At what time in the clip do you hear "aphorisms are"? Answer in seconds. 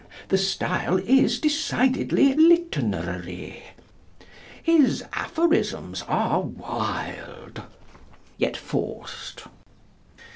5.13-6.41